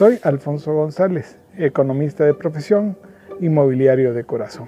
[0.00, 2.96] Soy Alfonso González, economista de profesión,
[3.38, 4.66] inmobiliario de corazón.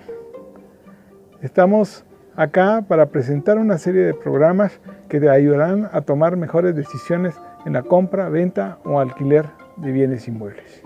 [1.40, 2.04] Estamos
[2.36, 4.78] acá para presentar una serie de programas
[5.08, 9.46] que te ayudarán a tomar mejores decisiones en la compra, venta o alquiler
[9.78, 10.82] de bienes inmuebles.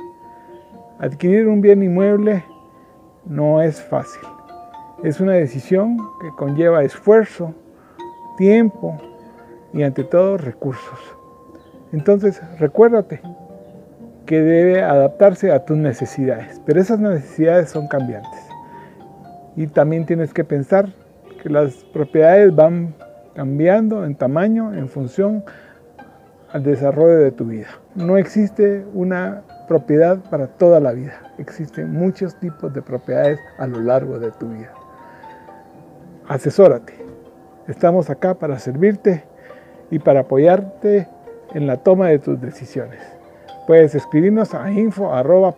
[1.01, 2.45] Adquirir un bien inmueble
[3.25, 4.23] no es fácil.
[5.03, 7.53] Es una decisión que conlleva esfuerzo,
[8.37, 8.97] tiempo
[9.73, 11.01] y ante todo recursos.
[11.91, 13.21] Entonces recuérdate
[14.27, 18.41] que debe adaptarse a tus necesidades, pero esas necesidades son cambiantes.
[19.55, 20.93] Y también tienes que pensar
[21.43, 22.95] que las propiedades van
[23.35, 25.45] cambiando en tamaño en función
[26.53, 27.69] al desarrollo de tu vida.
[27.95, 31.21] No existe una propiedad para toda la vida.
[31.39, 34.73] Existen muchos tipos de propiedades a lo largo de tu vida.
[36.29, 36.95] Asesórate.
[37.69, 39.25] Estamos acá para servirte
[39.91, 41.09] y para apoyarte
[41.55, 43.16] en la toma de tus decisiones.
[43.67, 45.55] Puedes escribirnos a info arroba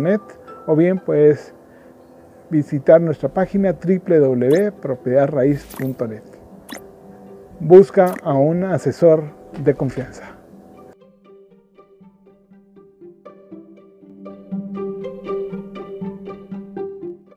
[0.00, 0.20] .net,
[0.66, 1.54] o bien puedes
[2.50, 6.22] visitar nuestra página www.propiedadraiz.net.
[7.60, 9.22] Busca a un asesor
[9.62, 10.24] de confianza.